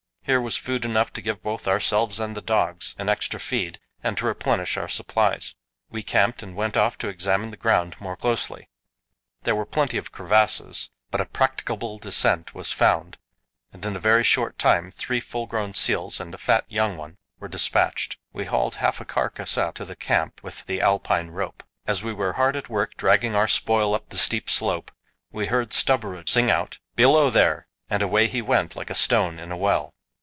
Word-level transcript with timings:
Here 0.23 0.39
was 0.39 0.55
food 0.55 0.85
enough 0.85 1.11
to 1.13 1.21
give 1.21 1.43
both 1.43 1.67
ourselves 1.67 2.17
and 2.21 2.37
the 2.37 2.41
dogs 2.41 2.95
an 2.97 3.09
extra 3.09 3.37
feed 3.37 3.79
and 4.01 4.15
to 4.15 4.25
replenish 4.25 4.77
our 4.77 4.87
supplies. 4.87 5.55
We 5.89 6.03
camped 6.03 6.41
and 6.41 6.55
went 6.55 6.77
off 6.77 6.97
to 6.99 7.09
examine 7.09 7.51
the 7.51 7.57
ground 7.57 7.97
more 7.99 8.15
closely. 8.15 8.69
There 9.43 9.55
were 9.55 9.65
plenty 9.65 9.97
of 9.97 10.13
crevasses, 10.13 10.89
but 11.09 11.19
a 11.19 11.25
practicable 11.25 11.97
descent 11.99 12.55
was 12.55 12.71
found, 12.71 13.17
and 13.73 13.85
in 13.85 13.93
a 13.93 13.99
very 13.99 14.23
short 14.23 14.57
time 14.57 14.89
three 14.91 15.19
full 15.19 15.47
grown 15.47 15.73
seals 15.73 16.21
and 16.21 16.33
a 16.33 16.37
fat 16.37 16.63
young 16.69 16.95
one 16.95 17.17
were 17.39 17.49
despatched. 17.49 18.15
We 18.31 18.45
hauled 18.45 18.75
half 18.75 19.01
a 19.01 19.05
carcass 19.05 19.57
up 19.57 19.73
to 19.75 19.85
the 19.85 19.97
camp 19.97 20.41
with 20.43 20.65
the 20.65 20.79
Alpine 20.79 21.31
rope. 21.31 21.61
As 21.85 22.03
we 22.03 22.13
were 22.13 22.33
hard 22.33 22.55
at 22.55 22.69
work 22.69 22.95
dragging 22.95 23.35
our 23.35 23.49
spoil 23.49 23.93
up 23.93 24.07
the 24.09 24.17
steep 24.17 24.49
slope, 24.49 24.91
we 25.31 25.47
heard 25.47 25.73
Stubberud 25.73 26.29
sing 26.29 26.49
out, 26.49 26.79
"Below, 26.95 27.29
there!" 27.31 27.67
and 27.89 28.01
away 28.01 28.27
he 28.27 28.41
went 28.41 28.77
like 28.77 28.91
a 28.91 28.95
stone 28.95 29.37
in 29.37 29.51
a 29.51 29.57
well. 29.57 29.93